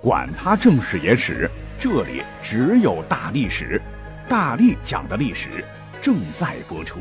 [0.00, 3.82] 管他正史野史，这里只有大历史，
[4.28, 5.64] 大力讲的历史
[6.00, 7.00] 正在播出。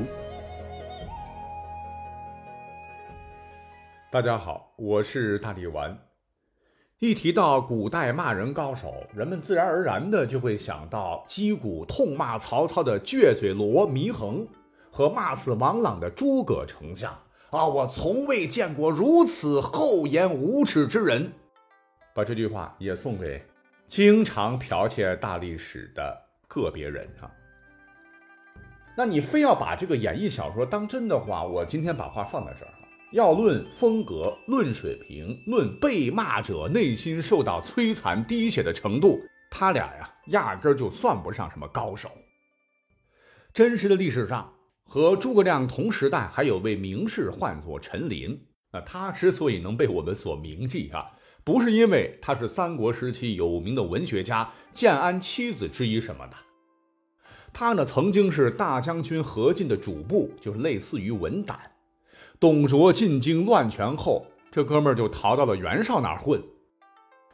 [4.10, 5.96] 大家好，我是大力丸。
[6.98, 14.48] 一提到古代骂人高手，人们自然而然的就会想到击鼓痛骂曹操的倔嘴罗祢衡
[14.90, 17.16] 和骂死王朗的诸葛丞相。
[17.52, 21.32] 啊，我从未见过如此厚颜无耻之人。
[22.18, 23.40] 把这句话也送给
[23.86, 27.30] 经常剽窃大历史的个别人啊。
[28.96, 32.90] 那你非要把这个演义小说当真的话，我今天把话放在这儿啊。
[33.12, 39.22] 要论风格、论水平、论被骂者内心受到摧残滴血的程度，
[39.52, 42.10] 他俩呀，压根儿就算不上什么高手。
[43.54, 44.52] 真实的历史上，
[44.84, 48.44] 和诸葛亮同时代还有位名士，唤作陈琳。
[48.72, 51.12] 那他之所以能被我们所铭记啊。
[51.48, 56.36] 不是因为他是三国时期有名的文学家、建安七子之一什么的，
[57.54, 61.58] 他呢曾经是大将军何进的主簿，就是类似于文胆。
[62.38, 66.44] 董卓进京乱权后，这哥们儿就逃到了袁绍那儿混。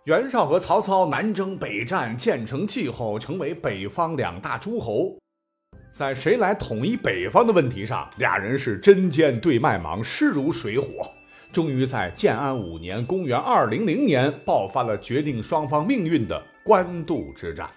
[0.04, 5.18] 袁绍和曹操南征北战，建成气候，成为北方两大诸侯。
[5.90, 10.88] 在谁来统一北方的问题上，俩人是针尖对麦芒，势如水火。
[11.54, 17.70] 终于在建安五年（公元200年）爆发了决定双方命运的官渡之战。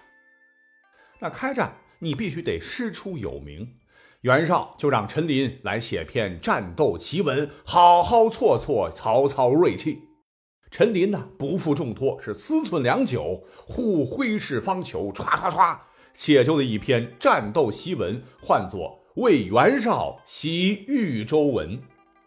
[1.19, 3.75] 那开战，你必须得师出有名。
[4.21, 9.99] 袁绍就让陈琳来写篇战斗奇文，好好挫挫曹操锐气。
[10.71, 15.77] 陈琳呢，不负重托，是思忖良久，忽挥斥方遒，唰唰唰，
[16.15, 21.77] 写就了一篇战斗檄文，唤作《为袁绍习豫州文》。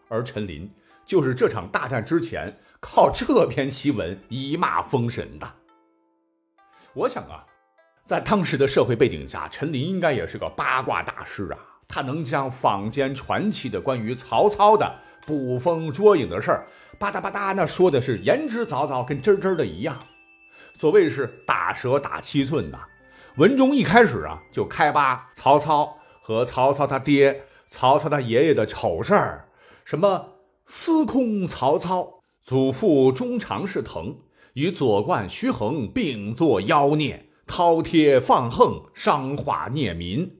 [0.07, 0.71] 而陈琳。
[1.11, 5.53] 就是这场大战之前，靠这篇檄文一骂封神的。
[6.93, 7.43] 我想啊，
[8.05, 11.59] 在当时的社会背景下，陈琳应该也是个八卦大师啊。
[11.85, 14.89] 他能将坊间传奇的关于曹操的
[15.27, 16.65] 捕风捉影的事儿，
[16.97, 19.99] 吧嗒吧嗒，那说的是言之凿凿，跟真真的一样。
[20.79, 22.79] 所谓是打蛇打七寸呐。
[23.35, 29.45] 文中一开始啊，就开扒曹操和曹操他爹、曹操他爷爷的丑事儿，
[29.83, 30.30] 什么。
[30.73, 34.15] 司空曹操祖父中常侍腾
[34.53, 40.37] 与左冠徐衡并作妖孽，饕餮放横，伤化孽民。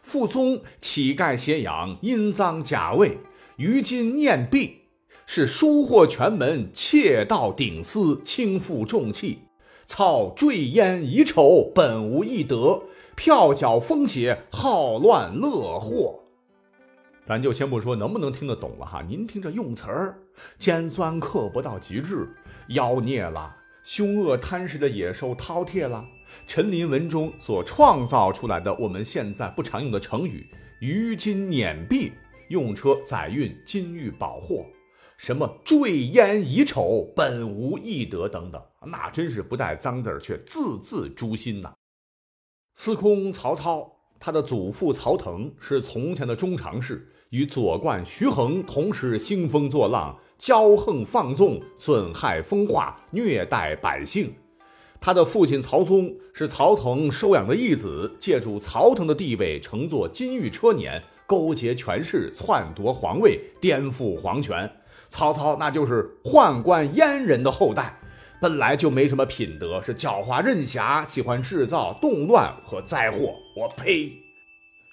[0.00, 3.18] 父宗乞丐挟养，阴赃假位，
[3.58, 4.78] 于今念弊，
[5.26, 9.40] 是疏获权门，窃盗顶私，轻负重器。
[9.84, 12.84] 操坠烟遗丑，本无一德，
[13.14, 16.20] 票缴风邪，好乱乐祸。
[17.26, 20.18] 咱就先不说能不能听得懂了哈，您听这用词儿，
[20.58, 22.28] 尖酸刻薄到极致，
[22.68, 26.06] 妖孽了，凶恶贪食的野兽饕餮了。
[26.46, 30.46] 陈琳文中所创造出来的我们现在不常用的成语
[30.80, 32.12] “于金碾币”，
[32.48, 34.64] 用车载运金玉宝货，
[35.16, 41.74] 什么坠烟遗丑，本无义德等等，那真是不带脏字儿，却字字诛心呐。
[42.74, 47.12] 司空曹操，他的祖父曹腾是从前的中常侍。
[47.30, 54.32] 与左冠徐衡同时兴风作浪，骄横放纵，损害风化，虐待百姓。
[55.00, 64.70] 他的父亲曹嵩是曹腾收养的义子，借助曹腾的地位，乘坐金玉车辇，勾结权势，篡夺皇位，颠覆皇权。
[65.08, 67.98] 曹操那就是宦官阉人的后代，
[68.40, 73.34] 本来就没什么品德，是狡猾任侠，喜欢制造动乱和灾祸。
[73.54, 74.12] 我呸！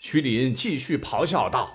[0.02, 1.72] 徐林继续咆哮道。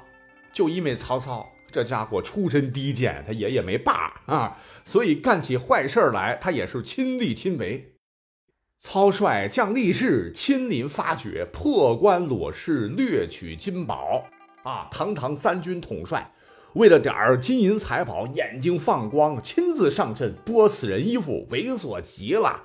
[0.58, 7.94] 就因为曹操这家伙出身低贱，他爷爷没爸啊，所以干起坏事来，他也是亲力亲为。
[8.80, 14.24] 操率将力士亲临发掘，破关裸视，掠取金宝
[14.64, 14.88] 啊！
[14.90, 16.32] 堂堂三军统帅，
[16.72, 22.64] 为了点儿金银财宝，眼睛放光，亲自上阵剥死人衣服，猥琐极了。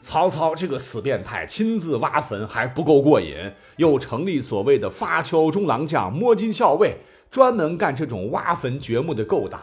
[0.00, 6.96] 曹操这个死变态，亲自挖坟还不够过瘾，又成立所谓的发丘中郎将、摸金校尉，
[7.30, 9.60] 专门干这种挖坟掘墓的勾当。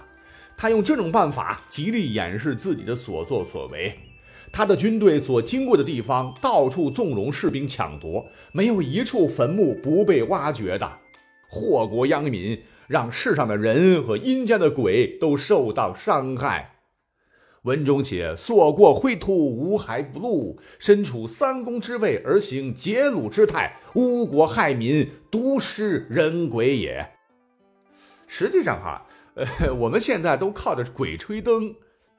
[0.55, 3.97] 他用这种办法极力掩饰自己的所作所为。
[4.51, 10.89] 他的军队所经过的地方，到处纵容士兵抢夺，没有一处坟墓不被挖掘的。
[11.49, 16.76] 祸国殃民，让世上的人和阴间的鬼都受到伤害。
[17.67, 27.05] 文中写所过灰土无骸不露，身处三公之位而行劫掳之态，污国害民，毒尸人鬼也。
[28.25, 29.05] 实际上哈，
[29.35, 31.65] 呃，我们现在都靠着《鬼吹灯》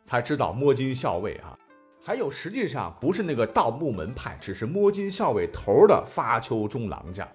[0.04, 1.56] 才知道摸金校尉啊。
[2.04, 7.26] 还有实际上不是那个盗墓门派，只是摸金校尉头的发丘中郎将。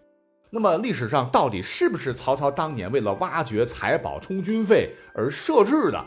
[0.51, 6.05] 那么历史上到底是不是曹操当年为了挖掘财宝充军费而设置的？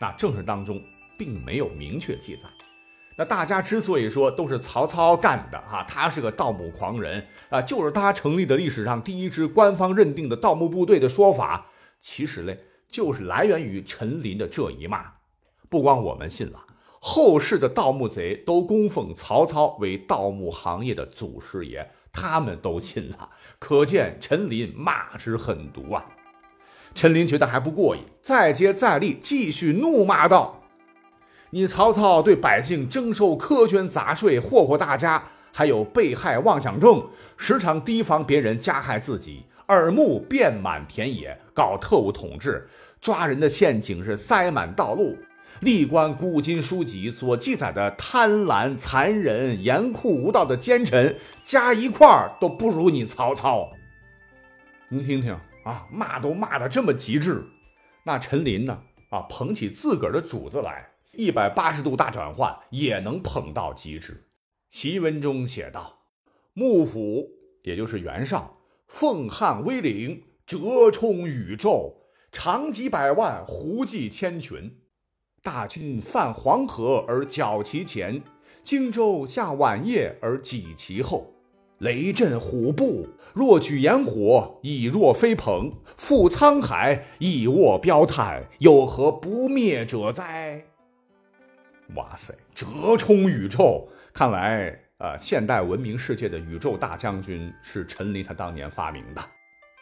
[0.00, 0.82] 那正史当中
[1.16, 2.42] 并没有明确记载。
[3.18, 11.66] 那大家之所以说都是曹操干的啊，他是个盗墓狂人啊，就是他成立的历史上第一支官方认定的盗墓部队的说法，
[11.98, 15.14] 其实嘞就是来源于陈琳的这一骂。
[15.70, 16.66] 不光我们信了，
[17.00, 26.04] 后世的盗墓贼都供奉曹操为盗墓行业的祖师爷，他们都信了，可见陈琳骂之狠毒啊！
[26.94, 30.60] 陈琳觉得还不过瘾，再接再厉，继续怒骂道。
[31.56, 37.02] 你曹操对百姓征收苛捐杂税，祸祸大家，还有被害妄想症，
[37.38, 42.68] 时常提防别人加害自己，耳目遍满田野，搞特务统治，
[43.00, 45.16] 抓人的陷阱是塞满道路。
[45.60, 53.70] 历观古今书籍所记载的贪婪、残忍、严酷无道的奸臣，加一块儿都不如你曹操。
[54.90, 55.32] 您听听
[55.64, 57.42] 啊，骂都骂得这么极致，
[58.02, 58.78] 那陈琳呢？
[59.08, 60.86] 啊，捧起自个儿的主子来。
[61.16, 64.24] 一百八十度大转换也能捧到极致。
[64.70, 65.98] 檄文中写道
[66.52, 67.30] ：“幕府，
[67.62, 71.94] 也就是袁绍，奉汉威灵，折冲宇宙，
[72.30, 74.78] 长戟百万，胡骑千群。
[75.42, 78.20] 大军犯黄河而剿其前，
[78.62, 81.32] 荆州下晚夜而挤其后。
[81.78, 90.64] 雷震虎步，若举炎火，以若飞鹏；赴沧海，以卧标炭，有何不灭者哉？”
[91.94, 93.86] 哇塞，折冲宇宙！
[94.12, 99.22] 看来呃，现代文明世界的宇宙大将军是陈琳他当年发明的。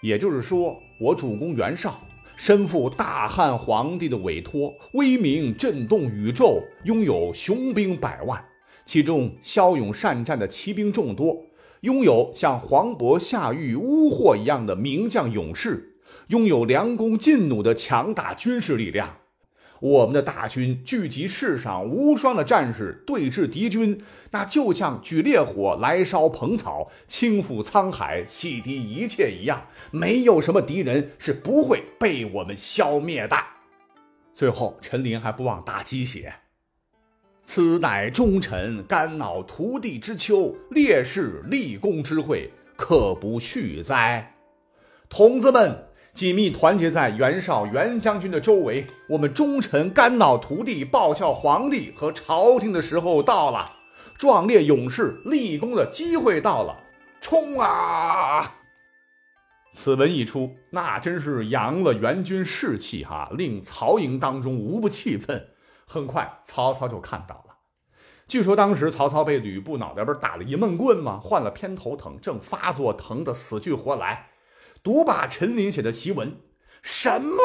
[0.03, 1.99] 也就是说，我主公袁绍
[2.37, 8.45] 身负大汉皇帝的委托，威名震动宇宙，拥有雄兵百万，
[8.85, 11.47] 其中骁勇善战的骑兵众多，
[11.81, 15.97] 拥有像黄渤下狱乌货一样的名将勇士，
[16.27, 19.17] 拥有良弓劲弩的强大军事力量。
[19.85, 29.67] 我们的大军聚集世上无双的战士，对峙敌军，那就像举烈火来烧蓬草，倾覆沧海，洗涤一切一样。
[29.91, 33.37] 没有什么敌人是不会被我们消灭的。
[34.33, 36.33] 最后，陈琳还不忘打鸡血
[37.45, 44.35] ：“此乃忠臣肝脑涂地之秋，烈士立功之会，可不续哉？”
[45.11, 45.89] 童子们。
[46.15, 53.69] 紧密团结在袁绍袁将军的周围，我们忠臣肝脑涂地报效皇帝和朝廷的时候到了，
[54.17, 56.77] 壮烈勇士立功的机会到了，
[57.21, 58.59] 冲啊！
[59.73, 65.49] 此文一出，那真是扬了袁军士气哈，令曹营当中无不气愤。
[65.85, 67.57] 很快，曹操就看到了。
[68.29, 71.19] 据说当时曹操被吕布脑袋不是打了一闷棍吗？
[71.21, 74.29] 患了偏头疼，正发作，疼得死去活来。
[74.85, 76.37] 读罢陈琳写的檄文，
[76.83, 77.39] 什么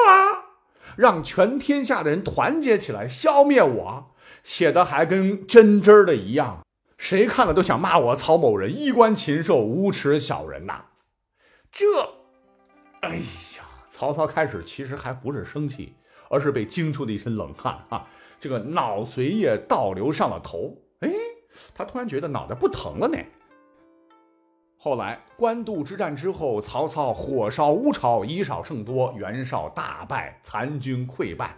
[0.97, 4.11] 让全天下的人团结起来消灭我？
[4.43, 6.65] 写的还跟真真的一样，
[6.97, 10.87] 谁看了都想骂我曹某人衣冠禽兽、无耻小人呐！
[11.71, 11.85] 这，
[12.99, 15.95] 哎呀，曹操开始其实还不是生气，
[16.29, 18.05] 而是被惊出了一身冷汗啊！
[18.37, 21.09] 这个脑髓液倒流上了头，哎，
[21.73, 23.17] 他突然觉得脑袋不疼了呢。
[24.81, 31.53] 后来官渡之战之后，曹操火烧乌巢，以少胜多，袁绍大败，残军溃败。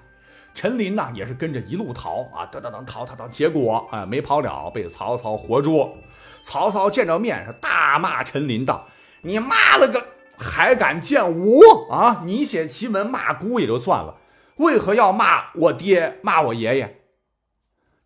[0.55, 5.95] 陈琳呢，也是跟着一路逃啊，等等等，逃逃逃，结果啊，没跑了，被曹操活捉。
[6.41, 8.87] 曹操见着面是大骂陈琳道
[9.21, 10.03] ：“你妈了个，
[10.39, 12.23] 还敢见我啊？
[12.25, 14.17] 你写檄文骂姑也就算了，
[14.55, 17.03] 为何要骂我爹，骂我爷爷？”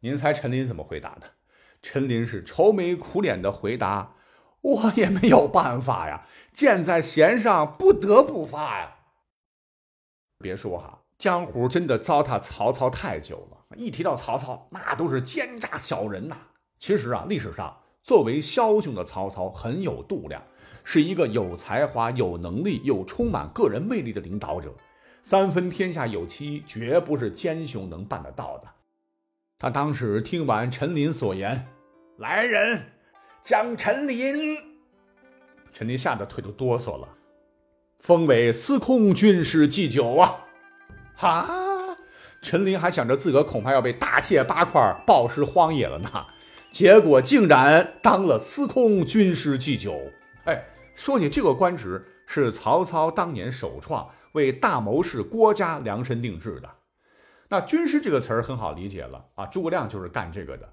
[0.01, 1.27] 您猜陈琳怎么回答的？
[1.81, 4.11] 陈琳是愁眉苦脸的回答。
[4.65, 8.95] 我也没有办法呀，箭在弦上，不得不发呀。
[10.39, 13.57] 别说哈，江湖真的糟蹋曹操太久了。
[13.77, 16.35] 一提到曹操，那都是奸诈小人呐。
[16.79, 20.41] 其实啊，历史上作为枭雄的曹操很有度量，
[20.83, 24.73] 是一个有才华、有能力又充满个人魅力的领导者。
[25.21, 28.67] 三分天下有期，绝不是奸雄能办得到的。
[29.59, 31.67] 他当时听完陈琳所言，
[32.17, 32.94] 来人。
[33.45, 34.57] 将陈琳，
[35.71, 37.07] 陈琳吓得腿都哆嗦了，
[37.99, 40.47] 封为司空军师祭酒啊！
[41.15, 41.95] 哈，
[42.41, 46.25] 陈琳还想着自个恐怕要被大卸八块，暴尸荒野了呢，
[46.71, 49.95] 结果竟然当了司空军师祭酒。
[50.45, 56.71] 哎，说起这个官职，是曹操当年首创，为大谋士郭嘉量身定制的。
[57.49, 60.67] 那军师这个词儿很好理解了啊，诸葛亮就是干这个的。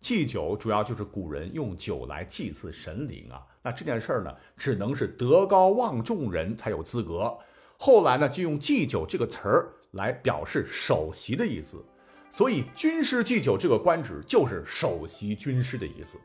[0.00, 3.42] 祭酒主要就是古人用酒来祭祀神灵啊。
[3.62, 7.36] 那这件事儿呢，只能是德高望重人才有资格。
[7.76, 11.84] 后来呢，就用祭酒这个词儿来表示首席的意思。
[12.30, 16.18] 所以军师祭酒这个官职就是首席军师的意思。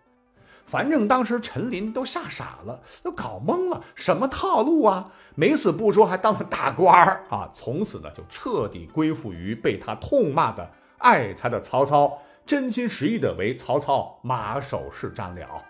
[0.66, 5.12] 反正当时陈琳都吓傻了，都搞懵了，什么套路啊？
[5.36, 7.50] 没死不说，还当了大官儿啊！
[7.54, 15.64] 从此呢，就彻底归附于被他痛骂的爱才的曹操，真心实意的为曹操马首是瞻了。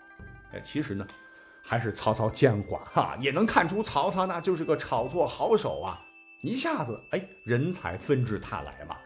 [0.53, 1.05] 哎，其实呢，
[1.63, 6.01] 还是曹操奸猾哈，也能看出曹操那就是个炒作好手啊！
[6.43, 8.97] 一下子，哎，人才纷至沓来嘛。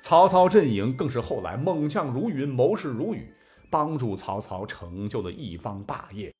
[0.00, 3.34] 曹操阵营更是后来猛将如云，谋士如雨。
[3.70, 6.32] 帮助曹操成就了一方大业。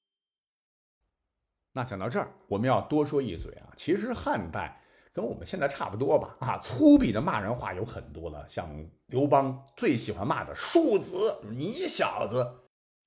[1.72, 3.72] 那讲到这儿，我们要多说一嘴啊。
[3.74, 4.80] 其实汉代
[5.14, 6.34] 跟我们现在差不多吧？
[6.40, 8.68] 啊，粗鄙的骂人话有很多了，像
[9.06, 12.42] 刘邦最喜欢骂的“庶子”，你小子；“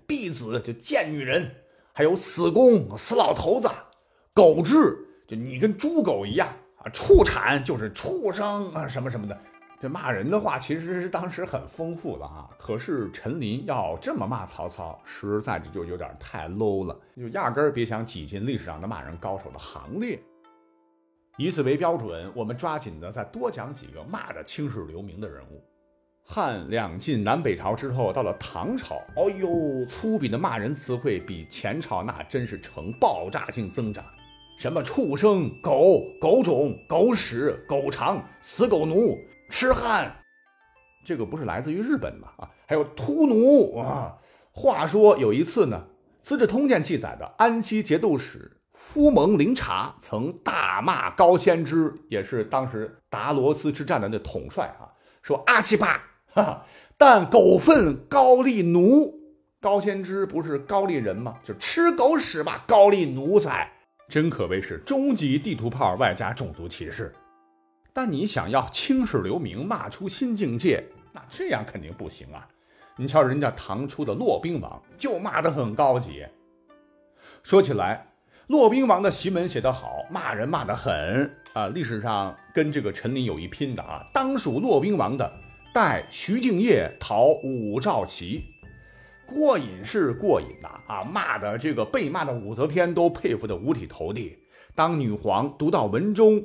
[0.07, 1.43] 婢子”就贱女人；
[1.91, 3.67] 还有“死公”，死老头子
[4.33, 4.97] ；“狗彘”
[5.27, 6.47] 就你跟猪狗一样
[6.77, 9.37] 啊；“畜产”就是畜生啊，什么什么的。
[9.81, 20.17] 这骂人的话其实是当时很丰富的啊，可是陈琳要这么骂曹操，实在这就有点太 low 了，就压根儿别想挤进历史上的骂人高手的行列。
[21.37, 25.63] 以此为标准，我们抓紧的再多讲几个骂的青史留名的人物。
[26.23, 34.03] 汉两晋南北朝之后，到了唐朝，哦呦，粗鄙的骂人词汇比前朝那真是呈爆炸性增长，
[34.57, 39.17] 什么畜生、狗、狗种、狗屎、狗肠、死狗奴。
[39.49, 40.13] 痴汉，
[41.05, 42.29] 这个不是来自于日本吗？
[42.37, 44.17] 啊，还有秃奴啊。
[44.51, 45.85] 话说有一次呢，
[46.21, 54.93] 《资治通鉴》记载的安西节度使夫蒙灵察曾大骂高仙芝，也是当时达罗斯之战的那统帅啊，
[55.23, 56.65] 说阿奇巴，哈哈，
[56.95, 59.11] 但狗粪高丽奴。
[59.59, 61.33] 高仙芝不是高丽人吗？
[61.43, 63.67] 就吃狗屎吧，高丽奴才，
[64.07, 67.11] 真可谓是终极地图炮外加种族歧视。
[67.91, 72.47] 但你想要青史留名，骂出新境界，那这样肯定不行啊！
[72.95, 76.23] 你瞧人家唐初的骆宾王，就骂得很高级。
[77.41, 78.06] 说起来，
[78.47, 81.67] 骆宾王的檄文写得好，骂人骂得很啊！
[81.67, 85.25] 历史上跟这个陈琳有一拼的啊，当属骆宾王的
[85.73, 88.45] 《代徐敬业讨武曌齐》，
[89.25, 91.03] 过瘾是过瘾呐啊！
[91.03, 94.37] 骂的这个被骂的武则天都佩服得五体投地。
[94.73, 96.43] 当女皇读到文中。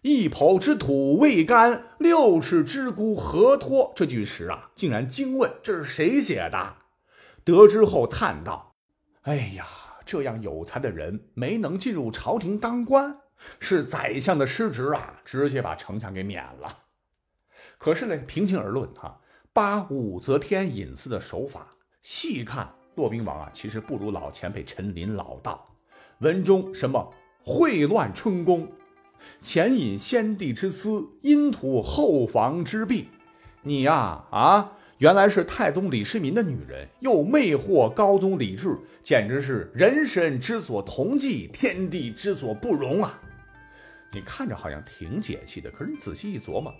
[0.00, 3.92] 一抔之土未干，六尺之孤何托？
[3.94, 6.74] 这句诗啊，竟然惊问这是谁写的？
[7.44, 8.74] 得知后叹道
[9.22, 9.64] ：“哎呀，
[10.04, 13.18] 这样有才的人没能进入朝廷当官，
[13.58, 16.78] 是宰相的失职啊，直接把丞相给免了。”
[17.78, 19.20] 可是呢，平心而论哈，
[19.52, 21.68] 扒武则天隐私的手法，
[22.00, 25.76] 细看骆宾王啊，其实不如老前辈陈琳老道。
[26.20, 27.12] 文中什么
[27.44, 28.70] 秽乱春宫？
[29.40, 33.08] 前引先帝之私，阴图后房之弊。
[33.62, 43.20] 你呀，啊，原来是太宗李世民的女人，又魅惑高宗李治，简直是人神之所同忌，天地之所不容啊！
[44.12, 46.72] 你看着好像挺解气的，可是你仔细一琢磨，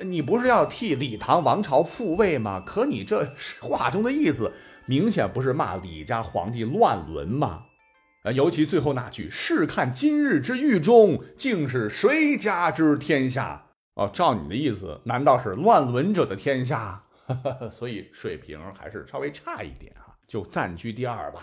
[0.00, 2.60] 你不是要替李唐王朝复位吗？
[2.66, 4.50] 可你这话中的意思，
[4.86, 7.62] 明显不是骂李家皇帝乱伦吗？
[8.34, 17.04] 尤其最后那句“试看今日之狱中，竟是谁家之天下？”哦，照你的意思，难道是乱伦者的天下？
[17.70, 21.40] 所以水平还是稍微差一点啊，就暂居第二吧。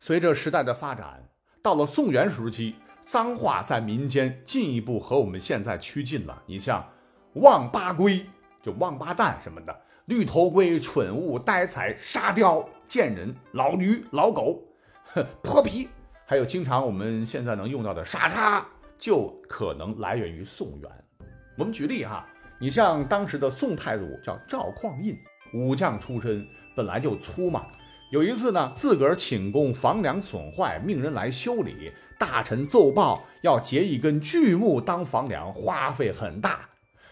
[0.00, 1.28] 随着时代的发展，
[1.62, 6.42] 到了宋元时期，脏话在民间进一步和我们现在趋近了。
[6.46, 6.88] 你像
[7.34, 8.24] “王八龟”
[8.62, 9.80] 就“王八蛋”什么的。
[10.06, 14.62] 绿头龟、蠢物、呆才、沙雕、贱人、老驴、老狗、
[15.42, 15.88] 泼皮，
[16.26, 20.90] 还有经常我们现在能用到的傻叉，就可能来源于宋元。
[21.56, 22.28] 我们举例哈，
[22.64, 25.14] 你像当时的宋太祖叫赵匡胤，
[25.52, 27.66] 武将出身，本来就粗嘛。
[28.10, 36.66] 有一次呢，自个儿寝宫房梁损坏，命人来修理，大臣奏报要截一根巨木当房梁，花费很大。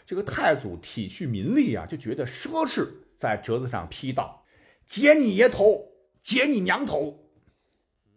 [0.06, 2.88] 这个太祖体恤民力啊，就觉得奢侈，
[3.20, 4.42] 在折子上批道
[4.88, 5.84] ：“截你爷头，
[6.22, 7.18] 截你娘头。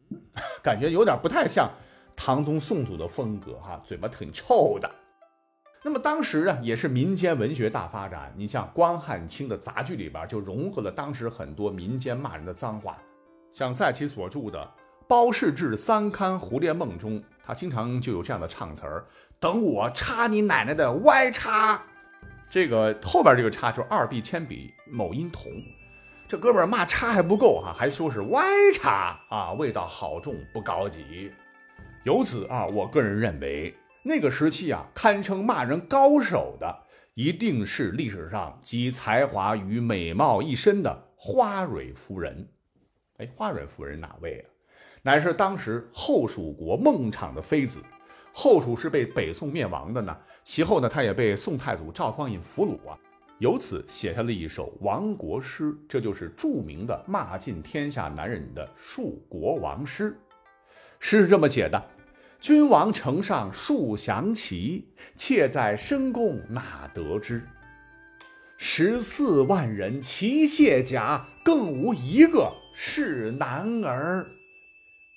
[0.64, 1.70] ”感觉有点不太像
[2.16, 4.90] 唐宗宋祖的风格哈，嘴巴挺臭的。
[5.86, 8.34] 那么当时啊，也是民间文学大发展。
[8.36, 12.98] 你像关汉卿的杂剧里边，就融合了当时很多民间骂人的脏话。
[13.52, 14.60] 像在其所著的
[15.08, 17.24] 《包氏志三刊胡列梦》中。
[17.44, 19.06] 他经常就有这样的唱词儿
[19.40, 21.80] ：“等我插你奶奶的歪插。”
[22.50, 25.52] 这个后边这个叉就是二 B 铅笔，某音同。
[26.28, 31.32] 这哥们儿骂叉还不够哈，还说是歪叉啊，味道好重，不高级。
[32.04, 33.72] 由此啊，我个人认为，
[34.08, 36.84] 那个时期啊，堪称骂人高手的，
[37.16, 42.48] 一定是历史上集才华与美貌一身的花蕊夫人。
[43.18, 44.46] 哎，花蕊夫人哪位啊？
[45.02, 47.80] 乃是当时后蜀国孟昶的妃子。
[48.32, 52.96] 后蜀是被北宋灭亡的呢，其后呢，他也被宋太祖赵匡胤俘虏啊，
[53.40, 60.16] 由此写下了一首亡国诗，这就是著名的骂尽天下男人的树国王诗。
[61.00, 61.84] 诗是这么写的：
[62.40, 67.48] 君王城上树降旗，妾在深宫哪得知？
[68.58, 74.28] 十四万人齐卸甲，更无一个是男儿。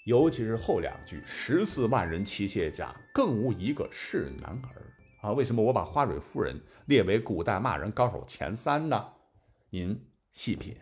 [0.04, 4.82] 尤其是后两句“十四万人齐卸甲，更无一个是男儿”
[5.20, 5.32] 啊！
[5.32, 9.04] 为什么我把花蕊夫人列为古代骂人高手前三呢？
[9.68, 10.00] 您
[10.32, 10.74] 细品。